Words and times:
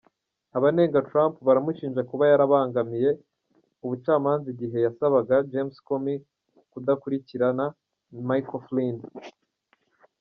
Abanenga 0.57 1.05
Trump 1.09 1.33
baramushinja 1.47 2.01
kuba 2.09 2.23
yarabangamiye 2.31 3.09
ubucamanza 3.85 4.47
igihe 4.53 4.77
yasabaga 4.85 5.35
James 5.51 5.75
Comey 5.87 6.19
kudakurikirana 6.71 7.65
Michael 8.27 8.61
Flynn. 8.65 8.97